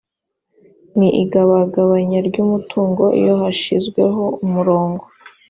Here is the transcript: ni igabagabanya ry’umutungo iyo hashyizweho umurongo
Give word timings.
ni 0.97 1.09
igabagabanya 1.23 2.19
ry’umutungo 2.27 3.03
iyo 3.19 3.33
hashyizweho 3.41 4.23
umurongo 4.43 5.03